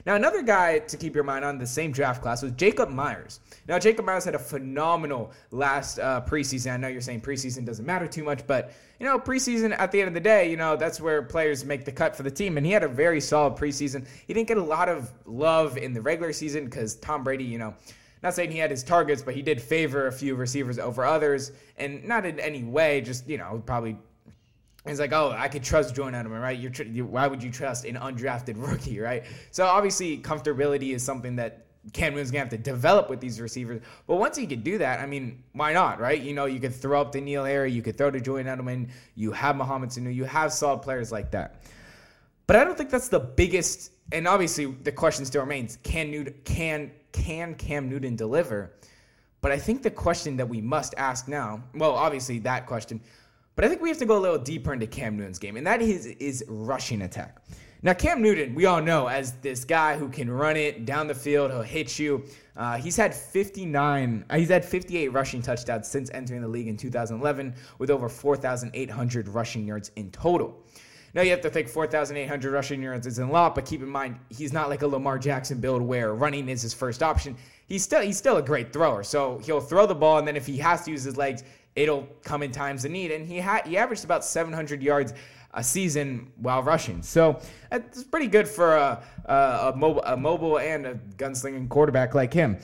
Now, 0.06 0.16
another 0.16 0.42
guy 0.42 0.80
to 0.80 0.96
keep 0.98 1.14
your 1.14 1.24
mind 1.24 1.46
on 1.46 1.56
the 1.56 1.66
same 1.66 1.90
draft 1.90 2.20
class 2.20 2.42
was 2.42 2.52
Jakobi 2.52 2.92
Meyers. 2.92 3.40
Now, 3.66 3.78
Jakobi 3.78 4.04
Meyers 4.04 4.24
had 4.24 4.34
a 4.34 4.38
phenomenal 4.38 5.32
last 5.50 5.98
uh, 5.98 6.20
preseason. 6.26 6.72
I 6.72 6.76
know 6.76 6.88
you're 6.88 7.00
saying 7.00 7.22
preseason 7.22 7.64
doesn't 7.64 7.86
matter 7.86 8.06
too 8.06 8.22
much, 8.22 8.46
but 8.46 8.72
you 9.00 9.06
know, 9.06 9.18
preseason 9.18 9.74
at 9.78 9.92
the 9.92 10.00
end 10.00 10.08
of 10.08 10.14
the 10.14 10.20
day, 10.20 10.50
you 10.50 10.58
know, 10.58 10.76
that's 10.76 11.00
where 11.00 11.22
players 11.22 11.64
make 11.64 11.86
the 11.86 11.92
cut 11.92 12.14
for 12.14 12.22
the 12.22 12.30
team. 12.30 12.58
And 12.58 12.66
he 12.66 12.72
had 12.72 12.82
a 12.82 12.88
very 12.88 13.20
solid 13.20 13.54
preseason. 13.56 14.06
He 14.26 14.34
didn't 14.34 14.48
get 14.48 14.58
a 14.58 14.62
lot 14.62 14.90
of 14.90 15.10
love 15.24 15.78
in 15.78 15.94
the 15.94 16.02
regular 16.02 16.34
season 16.34 16.66
because 16.66 16.96
Tom 16.96 17.24
Brady, 17.24 17.44
you 17.44 17.58
know, 17.58 17.74
not 18.22 18.34
saying 18.34 18.50
he 18.50 18.58
had 18.58 18.70
his 18.70 18.82
targets, 18.82 19.22
but 19.22 19.34
he 19.34 19.42
did 19.42 19.60
favor 19.60 20.06
a 20.06 20.12
few 20.12 20.34
receivers 20.34 20.78
over 20.78 21.04
others, 21.04 21.52
and 21.76 22.04
not 22.04 22.24
in 22.24 22.40
any 22.40 22.62
way, 22.62 23.00
just 23.00 23.28
you 23.28 23.36
know, 23.36 23.62
probably 23.66 23.98
it's 24.86 25.00
like, 25.00 25.12
oh, 25.12 25.34
I 25.36 25.48
could 25.48 25.62
trust 25.62 25.94
Jordan 25.94 26.24
Edelman, 26.24 26.42
right? 26.42 26.58
You're, 26.58 26.70
tr- 26.70 26.82
you, 26.82 27.06
why 27.06 27.26
would 27.26 27.42
you 27.42 27.50
trust 27.50 27.84
an 27.84 27.96
undrafted 27.96 28.54
rookie, 28.56 29.00
right? 29.00 29.24
So 29.50 29.64
obviously, 29.64 30.18
comfortability 30.18 30.94
is 30.94 31.02
something 31.02 31.36
that 31.36 31.66
Cam 31.92 32.12
Newton's 32.12 32.30
gonna 32.30 32.40
have 32.40 32.50
to 32.50 32.58
develop 32.58 33.10
with 33.10 33.20
these 33.20 33.40
receivers. 33.40 33.82
But 34.06 34.16
once 34.16 34.36
he 34.36 34.46
could 34.46 34.64
do 34.64 34.78
that, 34.78 35.00
I 35.00 35.06
mean, 35.06 35.42
why 35.52 35.72
not, 35.72 36.00
right? 36.00 36.20
You 36.20 36.34
know, 36.34 36.46
you 36.46 36.60
could 36.60 36.74
throw 36.74 37.00
up 37.00 37.12
to 37.12 37.20
N'Keal 37.20 37.46
Harry, 37.46 37.72
you 37.72 37.82
could 37.82 37.98
throw 37.98 38.10
to 38.10 38.20
Julian 38.20 38.46
Edelman, 38.46 38.90
you 39.14 39.32
have 39.32 39.56
Mohamed 39.56 39.90
Sanu, 39.90 40.14
you 40.14 40.24
have 40.24 40.52
solid 40.52 40.80
players 40.82 41.12
like 41.12 41.30
that. 41.32 41.62
But 42.46 42.56
I 42.56 42.64
don't 42.64 42.76
think 42.76 42.90
that's 42.90 43.08
the 43.08 43.20
biggest. 43.20 43.90
And 44.12 44.28
obviously, 44.28 44.66
the 44.66 44.92
question 44.92 45.24
still 45.24 45.42
remains: 45.42 45.78
Can 45.82 46.10
Newton, 46.10 46.34
can 46.44 46.90
can 47.12 47.54
Cam 47.54 47.88
Newton 47.88 48.16
deliver? 48.16 48.72
But 49.40 49.52
I 49.52 49.58
think 49.58 49.82
the 49.82 49.90
question 49.90 50.38
that 50.38 50.48
we 50.48 50.62
must 50.62 50.94
ask 50.96 51.28
now, 51.28 51.62
well, 51.74 51.92
obviously 51.92 52.38
that 52.40 52.66
question, 52.66 53.00
but 53.56 53.64
I 53.64 53.68
think 53.68 53.80
we 53.80 53.88
have 53.88 53.98
to 53.98 54.06
go 54.06 54.18
a 54.18 54.20
little 54.20 54.38
deeper 54.38 54.72
into 54.72 54.86
Cam 54.86 55.16
Newton's 55.16 55.38
game, 55.38 55.56
and 55.56 55.66
that 55.66 55.82
is 55.82 56.06
is 56.06 56.44
rushing 56.48 57.02
attack. 57.02 57.42
Now, 57.84 57.92
Cam 57.92 58.22
Newton, 58.22 58.54
we 58.54 58.64
all 58.64 58.80
know 58.80 59.08
as 59.08 59.32
this 59.42 59.62
guy 59.62 59.98
who 59.98 60.08
can 60.08 60.30
run 60.30 60.56
it 60.56 60.86
down 60.86 61.06
the 61.06 61.14
field, 61.14 61.50
he'll 61.50 61.60
hit 61.60 61.98
you. 61.98 62.24
Uh, 62.56 62.78
he's 62.78 62.96
had 62.96 63.14
59, 63.14 64.24
uh, 64.30 64.36
he's 64.38 64.48
had 64.48 64.64
58 64.64 65.08
rushing 65.08 65.42
touchdowns 65.42 65.86
since 65.86 66.10
entering 66.14 66.40
the 66.40 66.48
league 66.48 66.66
in 66.66 66.78
2011, 66.78 67.54
with 67.76 67.90
over 67.90 68.08
4,800 68.08 69.28
rushing 69.28 69.66
yards 69.66 69.90
in 69.96 70.10
total. 70.12 70.64
Now 71.12 71.20
you 71.20 71.30
have 71.30 71.42
to 71.42 71.50
think 71.50 71.68
4,800 71.68 72.52
rushing 72.52 72.82
yards 72.82 73.06
isn't 73.06 73.28
a 73.28 73.30
lot, 73.30 73.54
but 73.54 73.66
keep 73.66 73.82
in 73.82 73.88
mind 73.88 74.18
he's 74.30 74.52
not 74.52 74.70
like 74.70 74.80
a 74.80 74.86
Lamar 74.86 75.18
Jackson 75.18 75.60
build 75.60 75.82
where 75.82 76.14
running 76.14 76.48
is 76.48 76.62
his 76.62 76.72
first 76.72 77.02
option. 77.02 77.36
He's 77.66 77.82
still 77.84 78.00
he's 78.00 78.16
still 78.16 78.38
a 78.38 78.42
great 78.42 78.72
thrower, 78.72 79.04
so 79.04 79.38
he'll 79.44 79.60
throw 79.60 79.86
the 79.86 79.94
ball, 79.94 80.18
and 80.18 80.26
then 80.26 80.36
if 80.36 80.46
he 80.46 80.56
has 80.58 80.84
to 80.86 80.90
use 80.90 81.04
his 81.04 81.16
legs, 81.16 81.44
it'll 81.76 82.06
come 82.22 82.42
in 82.42 82.52
times 82.52 82.84
of 82.84 82.90
need. 82.90 83.10
And 83.10 83.26
he 83.26 83.38
had 83.38 83.66
he 83.66 83.76
averaged 83.76 84.04
about 84.04 84.24
700 84.24 84.82
yards 84.82 85.14
a 85.54 85.62
season 85.62 86.32
while 86.36 86.62
rushing. 86.62 87.02
So 87.02 87.40
it's 87.70 88.04
pretty 88.04 88.26
good 88.26 88.48
for 88.48 88.74
a, 88.76 89.02
a, 89.24 89.34
a, 89.34 89.76
mobile, 89.76 90.02
a 90.04 90.16
mobile 90.16 90.58
and 90.58 90.86
a 90.86 90.94
gunslinging 91.16 91.68
quarterback 91.68 92.14
like 92.14 92.32
him. 92.34 92.58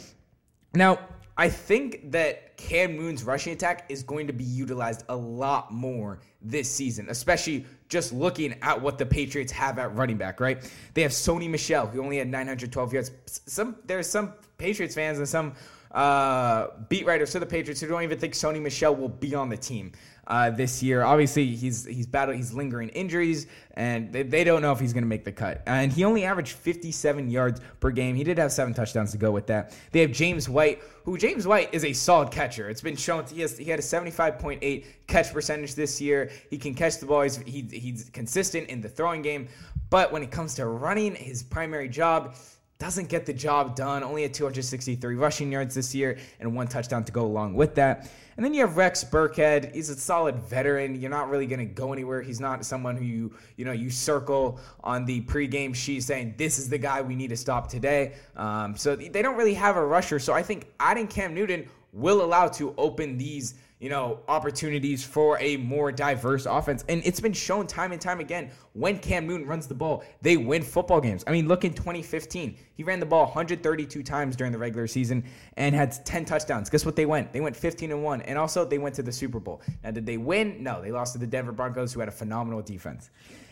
Now, 0.74 0.98
I 1.36 1.48
think 1.48 2.10
that 2.10 2.56
Cam 2.56 2.96
Newton's 2.96 3.24
rushing 3.24 3.52
attack 3.52 3.86
is 3.88 4.02
going 4.02 4.26
to 4.26 4.32
be 4.32 4.44
utilized 4.44 5.04
a 5.08 5.16
lot 5.16 5.72
more 5.72 6.18
this 6.42 6.70
season, 6.70 7.06
especially 7.08 7.64
just 7.88 8.12
looking 8.12 8.54
at 8.60 8.80
what 8.80 8.98
the 8.98 9.06
Patriots 9.06 9.50
have 9.52 9.78
at 9.78 9.96
running 9.96 10.18
back, 10.18 10.38
right? 10.38 10.70
They 10.92 11.02
have 11.02 11.12
Sony 11.12 11.48
Michel, 11.48 11.86
who 11.86 12.02
only 12.02 12.18
had 12.18 12.28
912 12.28 12.92
yards. 12.92 13.10
Some 13.26 13.76
There's 13.86 14.06
some 14.08 14.34
Patriots 14.58 14.94
fans 14.94 15.18
and 15.18 15.28
some 15.28 15.54
uh, 15.90 16.68
beat 16.88 17.04
writers 17.06 17.32
for 17.32 17.40
the 17.40 17.46
Patriots 17.46 17.80
who 17.80 17.88
don't 17.88 18.02
even 18.02 18.18
think 18.18 18.34
Sony 18.34 18.60
Michel 18.60 18.94
will 18.94 19.08
be 19.08 19.34
on 19.34 19.48
the 19.48 19.56
team 19.56 19.92
uh, 20.30 20.48
this 20.48 20.82
year. 20.82 21.02
Obviously, 21.02 21.46
he's 21.46 21.84
he's 21.84 22.06
battled 22.06 22.36
he's 22.36 22.52
lingering 22.52 22.88
injuries, 22.90 23.48
and 23.74 24.12
they, 24.12 24.22
they 24.22 24.44
don't 24.44 24.62
know 24.62 24.70
if 24.70 24.78
he's 24.78 24.92
going 24.92 25.02
to 25.02 25.08
make 25.08 25.24
the 25.24 25.32
cut. 25.32 25.62
And 25.66 25.92
he 25.92 26.04
only 26.04 26.24
averaged 26.24 26.52
57 26.52 27.28
yards 27.28 27.60
per 27.80 27.90
game. 27.90 28.14
He 28.14 28.22
did 28.22 28.38
have 28.38 28.52
seven 28.52 28.72
touchdowns 28.72 29.10
to 29.12 29.18
go 29.18 29.32
with 29.32 29.48
that. 29.48 29.72
They 29.90 30.00
have 30.00 30.12
James 30.12 30.48
White, 30.48 30.80
who 31.04 31.18
James 31.18 31.46
White 31.46 31.74
is 31.74 31.84
a 31.84 31.92
solid 31.92 32.30
catcher. 32.30 32.70
It's 32.70 32.80
been 32.80 32.96
shown 32.96 33.26
he 33.26 33.40
has 33.40 33.58
he 33.58 33.64
had 33.64 33.80
a 33.80 33.82
75.8 33.82 34.84
catch 35.08 35.32
percentage 35.32 35.74
this 35.74 36.00
year. 36.00 36.30
He 36.50 36.58
can 36.58 36.74
catch 36.74 36.98
the 36.98 37.06
ball. 37.06 37.22
He's 37.22 37.36
he, 37.38 37.62
he's 37.62 38.08
consistent 38.12 38.68
in 38.68 38.80
the 38.80 38.88
throwing 38.88 39.22
game, 39.22 39.48
but 39.90 40.12
when 40.12 40.22
it 40.22 40.30
comes 40.30 40.54
to 40.54 40.66
running, 40.66 41.16
his 41.16 41.42
primary 41.42 41.88
job 41.88 42.36
doesn't 42.80 43.10
get 43.10 43.26
the 43.26 43.32
job 43.32 43.76
done. 43.76 44.02
Only 44.02 44.24
at 44.24 44.34
263 44.34 45.14
rushing 45.14 45.52
yards 45.52 45.74
this 45.74 45.94
year 45.94 46.18
and 46.40 46.56
one 46.56 46.66
touchdown 46.66 47.04
to 47.04 47.12
go 47.12 47.26
along 47.26 47.54
with 47.54 47.74
that. 47.76 48.10
And 48.36 48.44
then 48.44 48.54
you 48.54 48.62
have 48.62 48.78
Rex 48.78 49.04
Burkhead. 49.04 49.74
He's 49.74 49.90
a 49.90 49.94
solid 49.94 50.36
veteran. 50.36 50.98
You're 50.98 51.10
not 51.10 51.28
really 51.28 51.46
going 51.46 51.58
to 51.58 51.66
go 51.66 51.92
anywhere. 51.92 52.22
He's 52.22 52.40
not 52.40 52.64
someone 52.64 52.96
who 52.96 53.04
you 53.04 53.34
you 53.56 53.66
know 53.66 53.72
you 53.72 53.90
circle 53.90 54.58
on 54.82 55.04
the 55.04 55.20
pregame 55.22 55.74
sheet 55.74 56.02
saying 56.04 56.34
this 56.38 56.58
is 56.58 56.70
the 56.70 56.78
guy 56.78 57.02
we 57.02 57.14
need 57.14 57.28
to 57.28 57.36
stop 57.36 57.68
today. 57.68 58.14
Um, 58.34 58.76
so 58.76 58.96
they 58.96 59.20
don't 59.20 59.36
really 59.36 59.54
have 59.54 59.76
a 59.76 59.84
rusher. 59.84 60.18
So 60.18 60.32
I 60.32 60.42
think 60.42 60.66
adding 60.80 61.06
Cam 61.06 61.34
Newton 61.34 61.68
will 61.92 62.22
allow 62.24 62.48
to 62.48 62.74
open 62.78 63.18
these 63.18 63.54
you 63.80 63.88
know, 63.88 64.20
opportunities 64.28 65.02
for 65.02 65.38
a 65.40 65.56
more 65.56 65.90
diverse 65.90 66.44
offense. 66.44 66.84
And 66.88 67.02
it's 67.04 67.18
been 67.18 67.32
shown 67.32 67.66
time 67.66 67.92
and 67.92 68.00
time 68.00 68.20
again 68.20 68.50
when 68.74 68.98
Cam 68.98 69.26
Newton 69.26 69.46
runs 69.46 69.66
the 69.66 69.74
ball, 69.74 70.04
they 70.20 70.36
win 70.36 70.62
football 70.62 71.00
games. 71.00 71.24
I 71.26 71.32
mean, 71.32 71.48
look 71.48 71.64
in 71.64 71.72
2015. 71.72 72.56
He 72.74 72.82
ran 72.82 73.00
the 73.00 73.06
ball 73.06 73.24
132 73.24 74.02
times 74.02 74.36
during 74.36 74.52
the 74.52 74.58
regular 74.58 74.86
season 74.86 75.24
and 75.56 75.74
had 75.74 76.04
10 76.04 76.26
touchdowns. 76.26 76.68
Guess 76.68 76.84
what 76.84 76.94
they 76.94 77.06
went? 77.06 77.32
They 77.32 77.40
went 77.40 77.56
15 77.56 77.90
and 77.90 78.04
1. 78.04 78.22
And 78.22 78.38
also 78.38 78.66
they 78.66 78.78
went 78.78 78.94
to 78.96 79.02
the 79.02 79.12
Super 79.12 79.40
Bowl. 79.40 79.62
Now, 79.82 79.92
did 79.92 80.04
they 80.04 80.18
win? 80.18 80.62
No, 80.62 80.82
they 80.82 80.92
lost 80.92 81.14
to 81.14 81.18
the 81.18 81.26
Denver 81.26 81.52
Broncos 81.52 81.94
who 81.94 82.00
had 82.00 82.08
a 82.08 82.12
phenomenal 82.12 82.60
defense. 82.60 83.10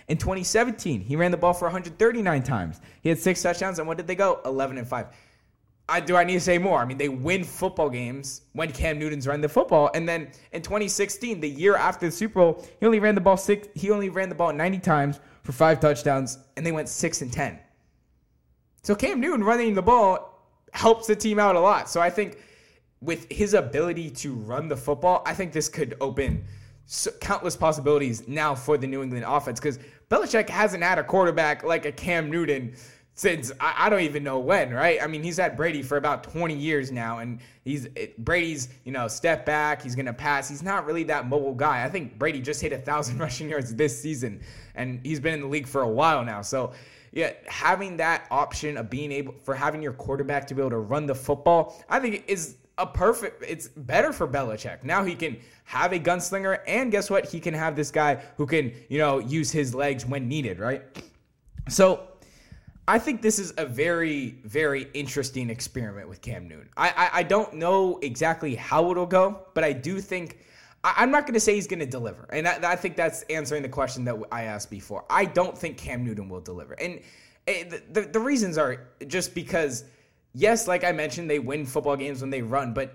In 0.08 0.18
2017, 0.18 1.00
he 1.00 1.16
ran 1.16 1.30
the 1.30 1.36
ball 1.36 1.52
for 1.52 1.66
139 1.66 2.42
times. 2.42 2.80
He 3.02 3.10
had 3.10 3.18
six 3.18 3.42
touchdowns, 3.42 3.78
and 3.78 3.86
what 3.86 3.98
did 3.98 4.06
they 4.06 4.14
go? 4.14 4.40
11 4.44 4.78
and 4.78 4.88
5. 4.88 5.06
I, 5.88 6.00
do 6.00 6.16
I 6.16 6.24
need 6.24 6.34
to 6.34 6.40
say 6.40 6.58
more? 6.58 6.80
I 6.80 6.84
mean, 6.84 6.98
they 6.98 7.08
win 7.08 7.44
football 7.44 7.88
games 7.88 8.42
when 8.52 8.70
Cam 8.72 8.98
Newton's 8.98 9.26
running 9.26 9.40
the 9.40 9.48
football, 9.48 9.90
and 9.94 10.08
then 10.08 10.30
in 10.52 10.62
2016, 10.62 11.40
the 11.40 11.48
year 11.48 11.76
after 11.76 12.06
the 12.06 12.12
Super 12.12 12.34
Bowl, 12.34 12.66
he 12.78 12.86
only 12.86 13.00
ran 13.00 13.14
the 13.14 13.20
ball 13.20 13.36
six. 13.36 13.68
He 13.74 13.90
only 13.90 14.10
ran 14.10 14.28
the 14.28 14.34
ball 14.34 14.52
90 14.52 14.78
times 14.80 15.20
for 15.42 15.52
five 15.52 15.80
touchdowns, 15.80 16.38
and 16.56 16.66
they 16.66 16.72
went 16.72 16.88
six 16.88 17.22
and 17.22 17.32
10. 17.32 17.58
So 18.82 18.94
Cam 18.94 19.20
Newton 19.20 19.42
running 19.42 19.74
the 19.74 19.82
ball 19.82 20.44
helps 20.72 21.06
the 21.06 21.16
team 21.16 21.38
out 21.38 21.56
a 21.56 21.60
lot. 21.60 21.88
So 21.88 22.00
I 22.00 22.10
think 22.10 22.38
with 23.00 23.30
his 23.30 23.54
ability 23.54 24.10
to 24.10 24.34
run 24.34 24.68
the 24.68 24.76
football, 24.76 25.22
I 25.24 25.34
think 25.34 25.52
this 25.52 25.68
could 25.68 25.96
open 26.00 26.44
countless 27.20 27.54
possibilities 27.54 28.26
now 28.26 28.54
for 28.54 28.78
the 28.78 28.86
New 28.86 29.02
England 29.02 29.24
offense 29.28 29.60
because 29.60 29.78
Belichick 30.10 30.48
hasn't 30.48 30.82
had 30.82 30.98
a 30.98 31.04
quarterback 31.04 31.62
like 31.62 31.84
a 31.84 31.92
Cam 31.92 32.30
Newton 32.30 32.74
since 33.18 33.50
I, 33.58 33.74
I, 33.76 33.88
don't 33.88 34.02
even 34.02 34.22
know 34.22 34.38
when, 34.38 34.72
right? 34.72 35.02
I 35.02 35.08
mean, 35.08 35.24
he's 35.24 35.38
had 35.38 35.56
Brady 35.56 35.82
for 35.82 35.96
about 35.96 36.22
20 36.22 36.54
years 36.54 36.92
now, 36.92 37.18
and 37.18 37.40
he's 37.64 37.86
it, 37.96 38.16
Brady's, 38.24 38.68
you 38.84 38.92
know, 38.92 39.08
step 39.08 39.44
back, 39.44 39.82
he's 39.82 39.96
gonna 39.96 40.12
pass. 40.12 40.48
He's 40.48 40.62
not 40.62 40.86
really 40.86 41.02
that 41.02 41.28
mobile 41.28 41.52
guy. 41.52 41.82
I 41.82 41.88
think 41.88 42.16
Brady 42.16 42.40
just 42.40 42.60
hit 42.60 42.72
a 42.72 42.78
thousand 42.78 43.18
rushing 43.20 43.48
yards 43.48 43.74
this 43.74 44.00
season, 44.00 44.40
and 44.76 45.00
he's 45.02 45.18
been 45.18 45.34
in 45.34 45.40
the 45.40 45.48
league 45.48 45.66
for 45.66 45.82
a 45.82 45.88
while 45.88 46.24
now. 46.24 46.42
So, 46.42 46.70
yeah, 47.10 47.32
having 47.48 47.96
that 47.96 48.24
option 48.30 48.76
of 48.76 48.88
being 48.88 49.10
able 49.10 49.34
for 49.42 49.56
having 49.56 49.82
your 49.82 49.94
quarterback 49.94 50.46
to 50.46 50.54
be 50.54 50.62
able 50.62 50.70
to 50.70 50.78
run 50.78 51.06
the 51.06 51.14
football, 51.16 51.84
I 51.88 51.98
think 51.98 52.22
is 52.28 52.58
a 52.78 52.86
perfect. 52.86 53.44
It's 53.44 53.66
better 53.66 54.12
for 54.12 54.28
Belichick. 54.28 54.84
Now 54.84 55.02
he 55.02 55.16
can 55.16 55.38
have 55.64 55.92
a 55.92 55.98
gunslinger, 55.98 56.60
and 56.68 56.92
guess 56.92 57.10
what? 57.10 57.26
He 57.28 57.40
can 57.40 57.52
have 57.52 57.74
this 57.74 57.90
guy 57.90 58.22
who 58.36 58.46
can, 58.46 58.72
you 58.88 58.98
know, 58.98 59.18
use 59.18 59.50
his 59.50 59.74
legs 59.74 60.06
when 60.06 60.28
needed, 60.28 60.60
right? 60.60 60.84
So 61.68 62.07
I 62.88 62.98
think 62.98 63.20
this 63.20 63.38
is 63.38 63.52
a 63.58 63.66
very, 63.66 64.38
very 64.44 64.88
interesting 64.94 65.50
experiment 65.50 66.08
with 66.08 66.22
Cam 66.22 66.48
Newton. 66.48 66.70
I, 66.74 66.88
I, 66.88 67.10
I 67.18 67.22
don't 67.22 67.52
know 67.52 67.98
exactly 68.00 68.54
how 68.54 68.90
it'll 68.90 69.04
go, 69.04 69.42
but 69.52 69.62
I 69.62 69.74
do 69.74 70.00
think 70.00 70.38
I, 70.82 71.02
am 71.02 71.10
not 71.10 71.24
going 71.24 71.34
to 71.34 71.40
say 71.40 71.54
he's 71.54 71.66
going 71.66 71.80
to 71.80 71.86
deliver, 71.86 72.26
and 72.32 72.48
I, 72.48 72.72
I, 72.72 72.76
think 72.76 72.96
that's 72.96 73.22
answering 73.24 73.62
the 73.62 73.68
question 73.68 74.04
that 74.06 74.16
I 74.32 74.44
asked 74.44 74.70
before. 74.70 75.04
I 75.10 75.26
don't 75.26 75.56
think 75.56 75.76
Cam 75.76 76.02
Newton 76.02 76.30
will 76.30 76.40
deliver, 76.40 76.72
and 76.74 77.00
eh, 77.46 77.64
the, 77.90 78.02
the 78.02 78.20
reasons 78.20 78.56
are 78.56 78.88
just 79.06 79.34
because 79.34 79.84
yes, 80.32 80.66
like 80.66 80.82
I 80.82 80.92
mentioned, 80.92 81.28
they 81.28 81.40
win 81.40 81.66
football 81.66 81.96
games 81.96 82.22
when 82.22 82.30
they 82.30 82.40
run, 82.40 82.72
but 82.72 82.94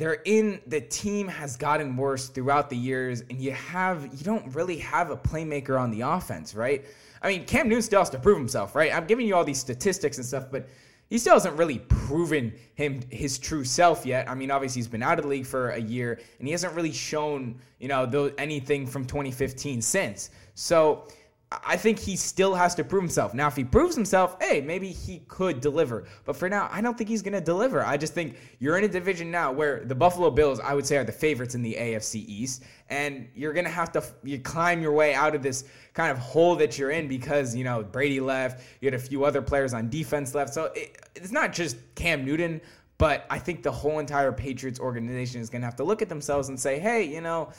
they're 0.00 0.22
in 0.24 0.62
the 0.66 0.80
team 0.80 1.28
has 1.28 1.58
gotten 1.58 1.94
worse 1.94 2.28
throughout 2.28 2.70
the 2.70 2.76
years, 2.76 3.20
and 3.28 3.38
you 3.38 3.52
have 3.52 4.06
you 4.06 4.24
don't 4.24 4.54
really 4.54 4.78
have 4.78 5.10
a 5.10 5.16
playmaker 5.16 5.78
on 5.78 5.90
the 5.90 6.00
offense, 6.00 6.54
right? 6.54 6.86
I 7.20 7.28
mean, 7.28 7.44
Cam 7.44 7.68
Newton 7.68 7.82
still 7.82 8.00
has 8.00 8.08
to 8.10 8.18
prove 8.18 8.38
himself, 8.38 8.74
right? 8.74 8.94
I'm 8.94 9.06
giving 9.06 9.26
you 9.26 9.36
all 9.36 9.44
these 9.44 9.58
statistics 9.60 10.16
and 10.16 10.24
stuff, 10.24 10.46
but 10.50 10.70
he 11.10 11.18
still 11.18 11.34
hasn't 11.34 11.54
really 11.58 11.80
proven 11.80 12.54
him 12.76 13.02
his 13.10 13.38
true 13.38 13.62
self 13.62 14.06
yet. 14.06 14.26
I 14.26 14.34
mean, 14.34 14.50
obviously 14.50 14.78
he's 14.78 14.88
been 14.88 15.02
out 15.02 15.18
of 15.18 15.24
the 15.24 15.28
league 15.28 15.44
for 15.44 15.72
a 15.72 15.80
year, 15.80 16.18
and 16.38 16.48
he 16.48 16.52
hasn't 16.52 16.72
really 16.72 16.92
shown 16.92 17.60
you 17.78 17.88
know 17.88 18.32
anything 18.38 18.86
from 18.86 19.04
2015 19.04 19.82
since. 19.82 20.30
So 20.54 21.08
I 21.52 21.76
think 21.76 21.98
he 21.98 22.14
still 22.14 22.54
has 22.54 22.76
to 22.76 22.84
prove 22.84 23.02
himself. 23.02 23.34
Now, 23.34 23.48
if 23.48 23.56
he 23.56 23.64
proves 23.64 23.96
himself, 23.96 24.36
hey, 24.40 24.60
maybe 24.60 24.92
he 24.92 25.22
could 25.26 25.60
deliver. 25.60 26.04
But 26.24 26.36
for 26.36 26.48
now, 26.48 26.68
I 26.70 26.80
don't 26.80 26.96
think 26.96 27.10
he's 27.10 27.22
going 27.22 27.34
to 27.34 27.40
deliver. 27.40 27.84
I 27.84 27.96
just 27.96 28.14
think 28.14 28.36
you're 28.60 28.78
in 28.78 28.84
a 28.84 28.88
division 28.88 29.32
now 29.32 29.50
where 29.50 29.84
the 29.84 29.94
Buffalo 29.96 30.30
Bills, 30.30 30.60
I 30.60 30.74
would 30.74 30.86
say, 30.86 30.96
are 30.96 31.02
the 31.02 31.10
favorites 31.10 31.56
in 31.56 31.62
the 31.62 31.74
AFC 31.74 32.24
East, 32.28 32.62
and 32.88 33.28
you're 33.34 33.52
going 33.52 33.64
to 33.64 33.70
have 33.70 33.90
to 33.92 34.04
you 34.22 34.38
climb 34.38 34.80
your 34.80 34.92
way 34.92 35.12
out 35.12 35.34
of 35.34 35.42
this 35.42 35.64
kind 35.92 36.12
of 36.12 36.18
hole 36.18 36.54
that 36.54 36.78
you're 36.78 36.92
in 36.92 37.08
because 37.08 37.56
you 37.56 37.64
know 37.64 37.82
Brady 37.82 38.20
left, 38.20 38.62
you 38.80 38.86
had 38.86 38.94
a 38.94 39.02
few 39.02 39.24
other 39.24 39.42
players 39.42 39.74
on 39.74 39.90
defense 39.90 40.36
left. 40.36 40.54
So 40.54 40.66
it, 40.76 41.04
it's 41.16 41.32
not 41.32 41.52
just 41.52 41.76
Cam 41.96 42.24
Newton, 42.24 42.60
but 42.96 43.26
I 43.28 43.40
think 43.40 43.64
the 43.64 43.72
whole 43.72 43.98
entire 43.98 44.30
Patriots 44.30 44.78
organization 44.78 45.40
is 45.40 45.50
going 45.50 45.62
to 45.62 45.66
have 45.66 45.76
to 45.76 45.84
look 45.84 46.00
at 46.00 46.08
themselves 46.08 46.48
and 46.48 46.60
say, 46.60 46.78
hey, 46.78 47.02
you 47.02 47.20
know 47.20 47.50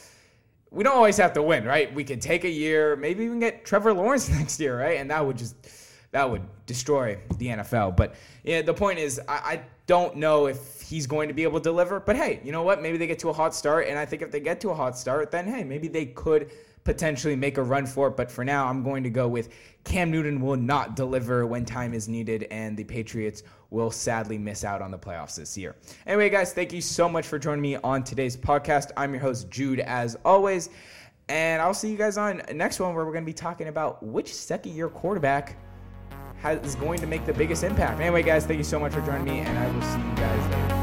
we 0.72 0.84
don't 0.84 0.96
always 0.96 1.18
have 1.18 1.34
to 1.34 1.44
win, 1.44 1.66
right? 1.66 1.94
We 1.94 2.04
could 2.04 2.22
take 2.22 2.46
a 2.46 2.50
year, 2.50 2.96
maybe 2.96 3.26
even 3.26 3.40
get 3.40 3.66
Trevor 3.66 3.94
Lawrence 3.94 4.30
next 4.40 4.60
year, 4.60 4.80
right? 4.80 4.98
And 4.98 5.12
that 5.12 5.26
would 5.26 5.38
just 5.38 5.56
that 6.12 6.30
would 6.30 6.42
destroy 6.66 7.18
the 7.38 7.48
NFL. 7.48 7.96
But 7.96 8.16
yeah, 8.44 8.62
the 8.62 8.74
point 8.74 9.00
is, 9.00 9.20
I, 9.28 9.34
I, 9.34 9.62
don't 9.88 10.16
know 10.16 10.46
if 10.46 10.80
he's 10.82 11.06
going 11.06 11.28
to 11.28 11.34
be 11.34 11.44
able 11.44 11.60
to 11.60 11.64
deliver. 11.64 12.00
But 12.00 12.16
hey, 12.16 12.40
you 12.46 12.54
know 12.54 12.64
what? 12.64 12.82
Maybe 12.82 12.98
they 12.98 13.08
get 13.08 13.20
to 13.20 13.30
a 13.30 13.34
hot 13.34 13.54
start, 13.54 13.88
and 13.88 14.00
I 14.00 14.06
think 14.06 14.22
if 14.22 14.32
they 14.32 14.40
get 14.40 14.62
to 14.62 14.70
a 14.70 14.74
hot 14.74 14.98
start, 14.98 15.32
then 15.32 15.46
hey, 15.46 15.66
maybe 15.66 15.90
they 15.90 16.06
could 16.06 16.50
potentially 16.84 17.36
make 17.36 17.58
a 17.58 17.64
run 17.64 17.86
for 17.86 18.08
it. 18.08 18.18
But 18.18 18.32
for 18.32 18.44
now, 18.44 18.68
I'm 18.68 18.84
going 18.84 19.04
to 19.04 19.10
go 19.10 19.28
with 19.28 19.50
Cam 19.84 20.12
Newton 20.12 20.42
will 20.42 20.58
not 20.58 20.96
deliver 20.96 21.46
when 21.46 21.66
time 21.66 21.94
is 21.94 22.08
needed, 22.08 22.44
and 22.52 22.78
the 22.78 22.84
Patriots 22.84 23.44
will 23.70 23.92
sadly 23.92 24.38
miss 24.38 24.64
out 24.64 24.82
on 24.82 24.92
the 24.92 25.00
playoffs 25.00 25.36
this 25.36 25.58
year. 25.58 25.76
Anyway, 26.06 26.30
guys, 26.30 26.54
thank 26.54 26.74
you 26.74 26.82
so 26.82 27.08
much 27.10 27.26
for 27.26 27.40
joining 27.40 27.62
me 27.62 27.78
on 27.78 28.04
today's 28.04 28.38
podcast. 28.38 28.92
I'm 28.98 29.14
your 29.14 29.22
host, 29.22 29.50
Jude, 29.50 29.80
as 29.80 30.18
always. 30.26 30.70
And 31.30 31.62
I'll 31.62 31.74
see 31.74 31.90
you 31.90 31.98
guys 31.98 32.18
on 32.18 32.42
next 32.54 32.80
one 32.80 32.94
where 32.94 33.06
we're 33.06 33.14
going 33.14 33.24
to 33.24 33.30
be 33.30 33.34
talking 33.34 33.70
about 33.70 34.04
which 34.04 34.34
second 34.34 34.76
year 34.76 34.90
quarterback 34.90 35.58
is 36.44 36.76
going 36.76 37.00
to 37.00 37.08
make 37.08 37.26
the 37.26 37.34
biggest 37.34 37.64
impact. 37.64 38.02
Anyway, 38.02 38.24
guys, 38.24 38.46
thank 38.46 38.58
you 38.58 38.64
so 38.64 38.80
much 38.80 38.94
for 38.94 39.02
joining 39.02 39.24
me, 39.24 39.40
and 39.40 39.58
I 39.58 39.72
will 39.72 39.82
see 39.82 40.10
you 40.10 40.16
guys 40.16 40.70
later. 40.70 40.81